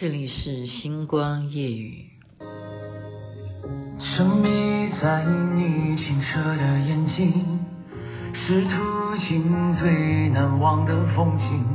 [0.00, 2.04] 这里是星光夜语。
[3.98, 5.24] 沉迷在
[5.56, 7.58] 你清澈的眼睛，
[8.32, 8.70] 是途
[9.28, 11.66] 经最难忘的风景，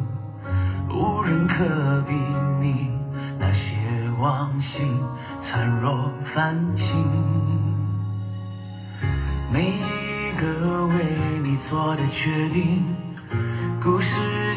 [0.90, 2.14] 无人可比
[2.62, 2.88] 拟
[3.40, 4.78] 那些往昔
[5.42, 6.88] 灿若繁星。
[9.52, 12.86] 每一个为你做的决定，
[13.84, 14.08] 故事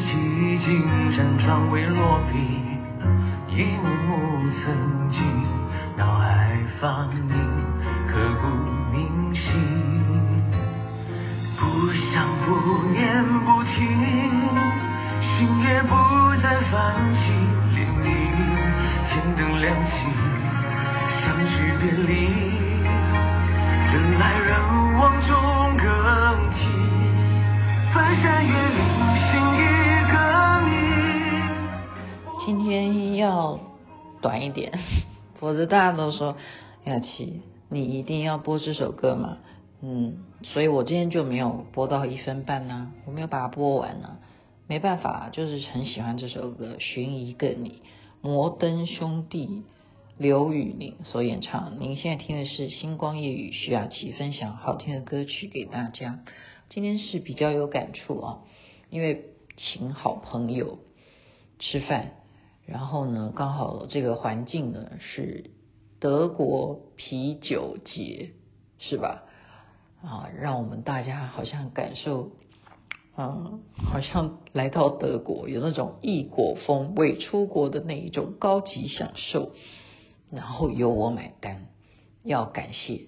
[0.05, 2.66] 几经辗转未落笔。
[3.57, 4.13] 一幕幕
[4.63, 5.19] 曾经
[5.97, 7.27] 脑海放映，
[8.07, 8.45] 刻骨
[8.91, 9.41] 铭心。
[11.57, 12.51] 不想不
[12.93, 13.73] 念不听，
[15.23, 15.89] 心也不
[16.43, 17.33] 再泛起
[17.73, 18.05] 涟漪。
[19.09, 19.89] 天灯亮起，
[21.25, 21.51] 相聚
[21.81, 22.13] 别离，
[23.91, 24.53] 人来人
[24.99, 25.33] 往中
[25.77, 25.83] 更
[26.53, 26.61] 替。
[27.91, 28.85] 翻山越岭，
[29.31, 29.33] 心
[29.73, 29.76] 一。
[32.47, 33.17] 今天。
[33.17, 33.59] 要
[34.21, 34.71] 短一点，
[35.35, 36.37] 否则大家都说
[36.85, 39.39] 雅琪，你一定要播这首歌嘛？
[39.81, 44.19] 嗯，所以我今天就没有播到一分半呢、我没有把它播完呢、
[44.65, 47.69] 没办法，就是很喜欢这首歌《寻一个你》，
[48.21, 49.63] 摩登兄弟
[50.17, 51.81] 刘宇宁所演唱。
[51.81, 56.19] 您现在听的是星光夜雨，徐雅琪分享好听的歌曲给大家。
[56.69, 58.39] 今天是比较有感触啊，
[58.89, 59.25] 因为
[59.57, 60.79] 请好朋友
[61.59, 62.11] 吃饭。
[62.67, 65.51] 然后呢，刚好这个环境呢是
[66.01, 68.31] 德国啤酒节，
[68.77, 69.23] 是吧？
[70.03, 72.31] 啊，让我们大家好像感受，
[73.15, 79.53] 嗯，好像来到德国，有那种异国风味出国的那一种高级享受。
[80.29, 81.67] 然后由我买单，
[82.23, 83.07] 要感谢，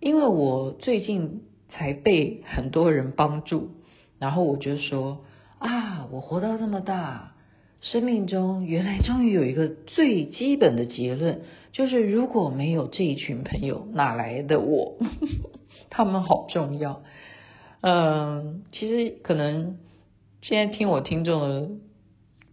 [0.00, 3.72] 因为我最近才被很多人帮助，
[4.18, 5.26] 然后我就说
[5.58, 7.34] 啊，我活到这么大。
[7.92, 14.96] 生命中原来终于有一个最基本的结论，就是如果没有这一群朋友，哪来的我？
[15.88, 17.02] 他们好重要。
[17.82, 19.78] 嗯，其实可能
[20.42, 21.68] 现在听我听众的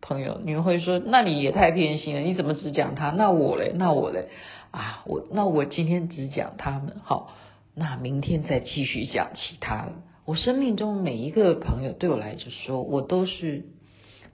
[0.01, 3.09] 朋友，你们会说，那你也太偏心了，你怎么只讲他？
[3.09, 3.73] 那我嘞？
[3.75, 4.27] 那我嘞？
[4.69, 7.31] 啊，我那我今天只讲他们，好，
[7.73, 9.93] 那明天再继续讲其他的。
[10.25, 13.65] 我生命中每一个朋友对我来说，我都是。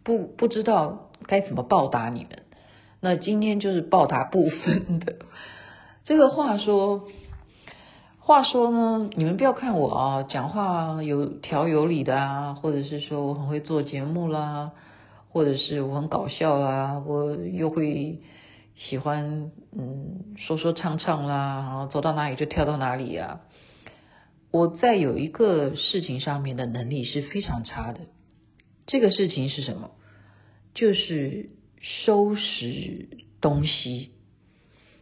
[0.10, 2.42] 不不知道该怎么报答你们，
[3.00, 5.18] 那今天就是报答部分的。
[6.04, 7.08] 这个话说，
[8.18, 14.72] 话说呢，你们不要看我啊，讲话有条有理的啊，或者是说我很会做节目啦，
[15.30, 18.22] 或者是我很搞笑啦，我又会
[18.76, 23.42] 喜欢嗯说说唱唱啦，然后走到哪里就跳到哪里啊。
[24.50, 28.00] 我在有一个事情上面的能力是非常差的。
[28.88, 29.92] 这个事情是什么？
[30.74, 31.50] 就是
[31.82, 33.10] 收拾
[33.42, 34.12] 东西。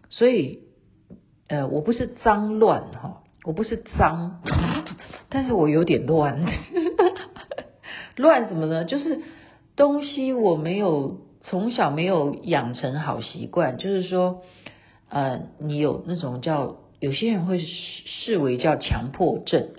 [0.10, 0.60] 所以，
[1.48, 4.42] 呃，我不是脏乱哈，我不是脏，
[5.30, 6.46] 但是我有点乱。
[8.16, 8.86] 乱什么呢？
[8.86, 9.22] 就是
[9.76, 14.42] 东西我没有从小没有养成好习惯，就是说，
[15.10, 19.70] 呃，你有那种叫有些人会视为叫强迫症，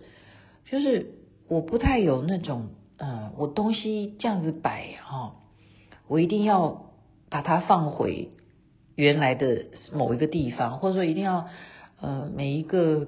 [0.71, 1.15] 就是
[1.49, 2.71] 我不太有那种。
[3.01, 5.37] 呃，我东西这样子摆哈，
[6.09, 6.91] 我一定要
[7.31, 8.31] 把它放回
[8.97, 11.49] 原来的某一个地方，或者说一定要
[12.01, 13.07] 呃每一个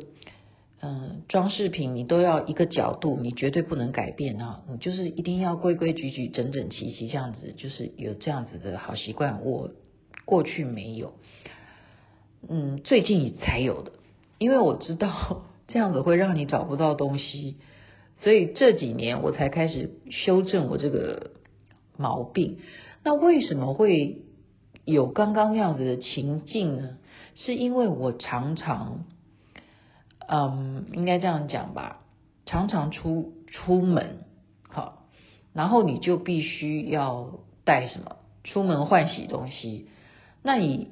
[0.80, 9.44] 嗯装饰品你都要一个角度，你绝对不能改变啊，你就是一定要规规矩矩、整整齐齐这样子，就是有这样子的好习惯。
[9.44, 9.70] 我
[10.24, 11.14] 过去没有，
[12.48, 13.92] 嗯，最近才有的，
[14.38, 17.56] 因为我知道 这样子会让你找不到东西。
[18.20, 21.30] 所以这几年我才开始修正我这个
[21.96, 22.58] 毛病。
[23.02, 24.22] 那为什么会
[24.84, 26.98] 有刚刚那样子的情境呢？
[27.34, 29.04] 是因为我常常，
[30.28, 32.02] 嗯，应该这样讲吧，
[32.46, 34.24] 常常出出门，
[34.68, 35.04] 好，
[35.52, 38.16] 然后你就必须要带什么？
[38.44, 39.88] 出门换洗东西。
[40.42, 40.88] 那你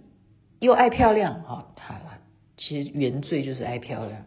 [0.60, 2.18] 又爱漂亮，哈，好了，
[2.56, 4.24] 其实原罪就是爱漂亮。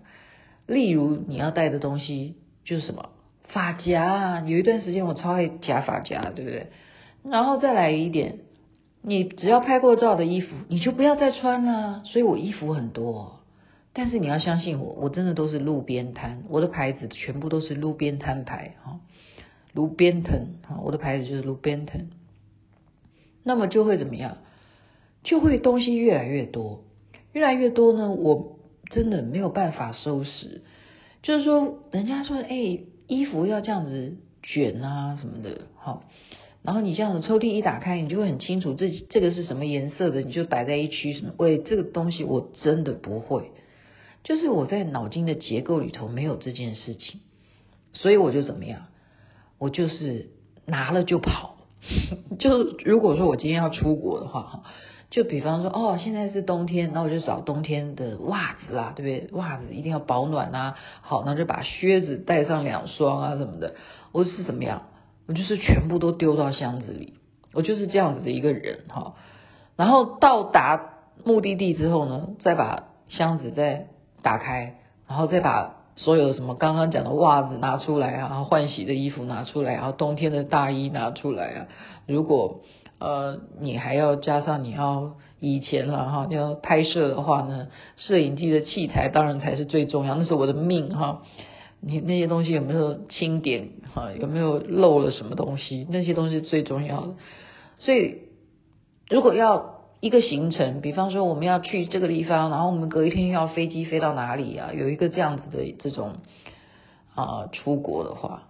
[0.68, 2.38] 例如你要带的东西。
[2.64, 3.10] 就是什么
[3.48, 6.68] 发夹，有一段时间我超爱夹发夹，对不对？
[7.24, 8.40] 然后再来一点，
[9.02, 12.04] 你只要拍过照的衣服，你就不要再穿了。
[12.06, 13.42] 所以我衣服很多，
[13.94, 19.00] 但是你要相信我，我真的都是路边摊，我的牌子全部都是路边摊牌哈，
[19.74, 22.10] 路边摊哈，我的牌子就是路边摊。
[23.44, 24.38] 那么就会怎么样？
[25.24, 26.84] 就会东西越来越多，
[27.32, 28.58] 越来越多呢，我
[28.90, 30.64] 真的没有办法收拾。
[31.22, 36.04] 就是说，人家说，哎，衣服要这样子卷啊什么的，好，
[36.64, 41.34] 然后你这样子抽屉一打开，你就会很清楚这这个是什么颜色的，你就摆在一区什么。
[41.38, 43.52] 喂，这个东西我真的不会，
[44.24, 47.22] 就是我在脑筋的结构里头没有这件事情，
[47.94, 48.88] 所以我就怎么样，
[49.58, 50.30] 我就是
[50.66, 51.56] 拿了就跑。
[52.38, 54.64] 就如果说我今天要出国的话，哈
[55.10, 59.36] 就比方说哦，现在是冬天，那我就找冬天的袜子啦，对不对？
[59.36, 63.74] 袜子一定要保暖啊，好，那就把靴子带上两双啊什么的。
[64.12, 64.84] 我是怎么样？
[65.32, 67.14] 我就是全部都丢到箱子里，
[67.54, 69.14] 我就是这样子的一个人哈。
[69.78, 70.90] 然后到达
[71.24, 73.88] 目的地之后呢，再把箱子再
[74.22, 74.76] 打开，
[75.08, 81.68] 然后再把所有什么刚刚讲的袜子拿出来啊，换洗的衣服拿出来，然后冬天的大衣拿出来啊。
[82.08, 82.60] 如果
[83.00, 91.22] 呃你还要加上你要以前了哈，要拍摄的话呢，摄影机的器材当然才是最重要，那是我的命哈。
[91.80, 94.12] 你那些东西有没有清点啊？
[94.20, 95.88] 有没有漏了什么东西？
[95.90, 97.14] 那些东西最重要的。
[97.78, 98.18] 所以，
[99.10, 104.72] 如果要一个行程，比方说我们要去这个地方，然后我们隔一天要飞机飞到哪里啊？
[104.74, 106.14] 有一个这样子的这种
[107.16, 108.44] 啊出国的话。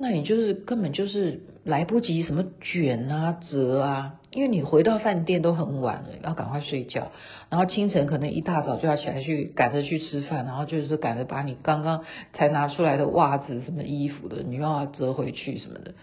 [0.00, 7.10] 那你就是根本就是来不及什么卷啊折啊，因为你回到饭店都很晚了，要赶快睡觉，
[7.50, 15.94] 然后清晨可能一大早就要起来去赶着去吃饭，然后就是赶着把你刚刚才拿出来的袜子、什么衣服的，你又要折回去什么的，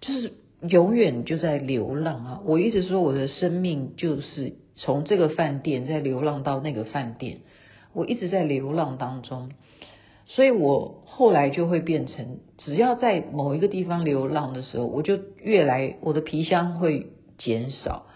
[0.00, 2.40] 就是永远就在流浪啊！
[2.44, 7.38] 我一直说我的生命就是从这个饭店在流浪到那个饭店，
[7.92, 9.50] 我一直在流浪当中。
[10.28, 18.06] 所以我后来就会变成，只要在某一个地方流浪的时候，我就越来我的皮箱会减少，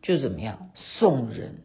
[0.00, 1.62] 就怎么样送人，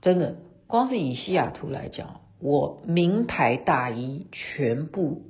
[0.00, 0.36] 真的，
[0.66, 5.20] 光是以西雅图来讲，我名牌大衣全部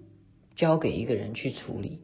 [0.54, 2.02] 交给一个人去处理，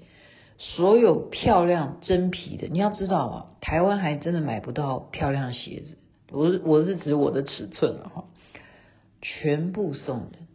[0.59, 5.97] 所有漂亮真皮的，你要知道啊，台湾还真的买不到漂亮鞋子，
[6.33, 8.25] 我是我是指我的尺寸了哈，
[9.23, 10.49] 全部送人。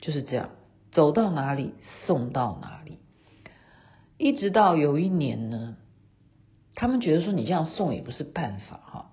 [0.00, 0.50] 就是这样，
[0.92, 1.74] 走到哪里
[2.06, 2.98] 送到哪里，
[4.16, 5.76] 一直到有一年呢，
[6.74, 9.10] 他们觉得说你这样送也不是办法哈，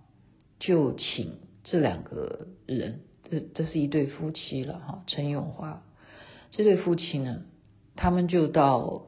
[0.60, 5.84] 就请这两个人，这这是一对夫妻了哈，陈永华
[6.52, 7.42] 这对夫妻呢，
[7.96, 9.04] 他们就到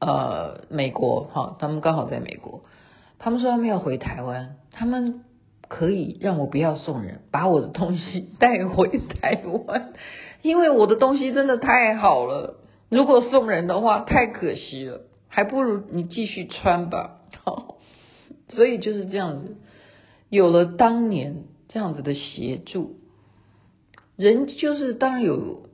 [0.00, 2.64] 呃美国哈，他们刚好在美国，
[3.18, 5.24] 他们说他们要回台湾，他们
[5.68, 9.94] 可以让我不要送人，把我的东西带回台湾。
[10.42, 12.56] 因为我的东西真的太好了，
[12.88, 17.20] 如果送人的话太可惜了，还不如你继续穿吧。
[17.44, 17.78] 好，
[18.50, 19.56] 所以就是这样子，
[20.28, 22.96] 有了当年这样子的协助，
[24.16, 25.68] 人就是当有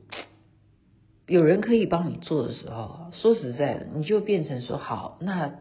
[1.27, 5.55] 有人可以帮你做的时候，说实在的，你就变成说好，那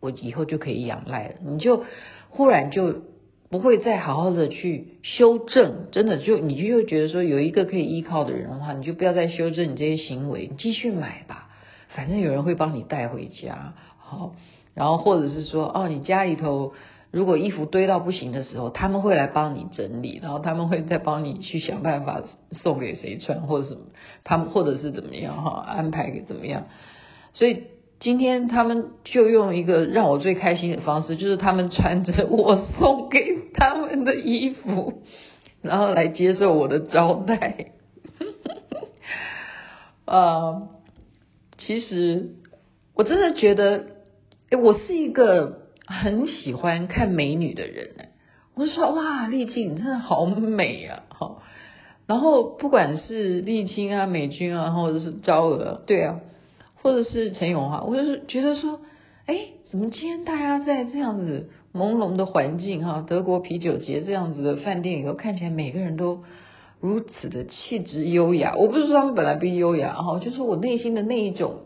[0.00, 1.84] 我以后就可以仰赖了，你就
[2.30, 3.02] 忽然就。
[3.50, 11.48] 不会再好好的去修正，真的就你就会觉得说有一个可以依靠的人的话，你就不要再修正你这些行为，你继续买吧，
[11.88, 14.34] 反正有人会帮你带回家，好，
[14.74, 16.74] 然后或者是说哦，你家里头
[17.10, 22.22] 如果衣服堆到不行的时候，他们会来帮你整理，然后他们会再帮你去想办法
[22.62, 23.80] 送给谁穿或者什么，
[24.24, 26.66] 他们或者是怎么样哈，安排给怎么样，
[27.32, 27.62] 所以。
[28.00, 35.02] 今天他们就用一个让我最开心的方式，就是他们穿着我送给他们的衣服，
[35.62, 37.72] 然后来接受我的招待。
[40.06, 40.68] 呃，
[41.58, 42.36] 其实
[42.94, 43.86] 我真的觉得，
[44.50, 47.90] 诶，我是一个很喜欢看美女的人。
[48.54, 51.02] 我就说哇，丽青你真的好美啊！
[51.10, 51.42] 哈，
[52.06, 56.20] 然后不管是丽青啊、美君啊，或者是昭娥，对啊。
[56.82, 58.80] 或者是陈永华，我就是觉得说，
[59.26, 66.24] 哎，怎么今天大家在这样子朦胧的环境哈，德国啤酒节这样子的饭店里头，看起来每个人都
[66.80, 68.54] 如此的气质优雅。
[68.56, 71.56] 我不是说他们本来不优雅哈，就是我内心的那一种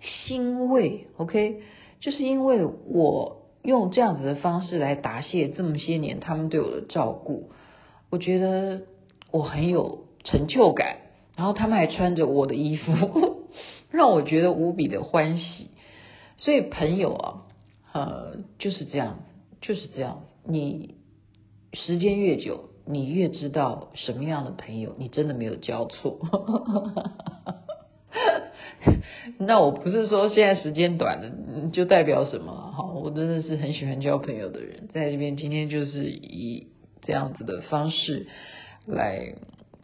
[0.00, 1.06] 欣慰。
[1.16, 1.60] OK，
[2.00, 7.50] 就是因为我用这样子的方式来答谢这么些年他们对我的照顾，
[8.10, 8.82] 我觉得
[9.30, 10.96] 我很有成就感。
[11.36, 12.92] 然后他们还穿着我的衣服。
[13.90, 15.70] 让我觉得无比的欢喜，
[16.36, 17.42] 所以朋友啊，
[17.92, 19.20] 呃，就是这样，
[19.60, 20.24] 就是这样。
[20.44, 20.94] 你
[21.72, 26.18] 时间越久，你越知道什么样的朋友，你真的没有交错。
[29.38, 36.68] 那我不是说现在时间短了就代表什么，哈，我真的是很喜欢交朋友的人，在这边今天就是以
[37.02, 38.26] 这样子的方式
[38.86, 39.34] 来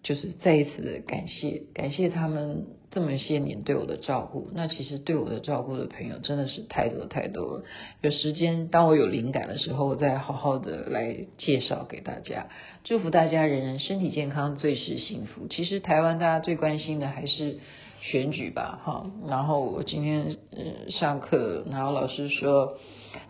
[0.02, 4.48] 就是再一次的感谢，感谢他们这么些年对我的照顾。
[4.54, 7.64] 那其实对我的照顾的朋友真的是太多太多了。
[8.00, 12.46] 有时间，当我有灵感的时候，我再好好的来介绍给大家。
[12.84, 15.48] 祝福大家人人身体健康，最是幸福。
[15.48, 17.58] 其实台湾大家最关心的还是
[18.00, 19.10] 选举吧，哈。
[19.26, 22.78] 然后我今天呃上课，然后老师说。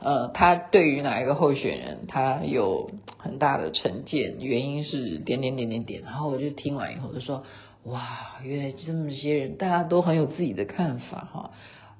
[0.00, 6.02] 呃，他对于哪一个候选人，他有很大的成见，原因是点点点点点。
[6.02, 7.44] 然后我就听完以后就说，
[7.85, 11.50] 哇，原来这么些人，大家都很有自己的看法哈。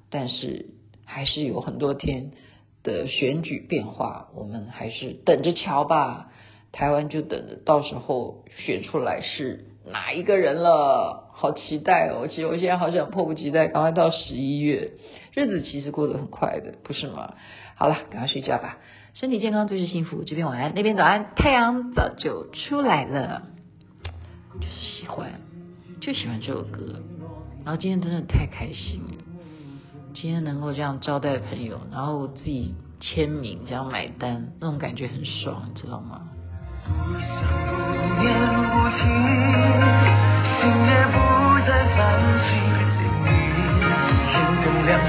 [0.09, 0.67] 但是
[1.05, 2.31] 还是有很多天
[2.83, 6.31] 的选举变化，我们还是等着瞧吧。
[6.71, 12.27] 台湾就等着到时候选出来是哪一个人了，好期待哦！
[12.27, 14.91] 其实我现在好想迫不及待，赶快到十一月，
[15.33, 17.35] 日子其实过得很快的，不是吗？
[17.75, 18.79] 好了，赶快睡觉吧，
[19.13, 20.23] 身体健康最是幸福。
[20.25, 23.43] 这边晚安，那边早安，太阳早就出来了，
[24.59, 25.39] 就是喜欢，
[26.05, 27.01] 就喜欢这首歌。
[27.65, 29.13] 然后今天真的太开心了，
[30.13, 36.21] 今天能够这样招待朋友，然后自己签名这样买单，那种感觉很爽，你知道吗？
[36.85, 38.21] 心
[40.85, 41.17] 也不
[41.65, 42.53] 再烦心，
[43.25, 43.33] 连
[44.05, 44.31] 你天
[44.63, 45.01] 更亮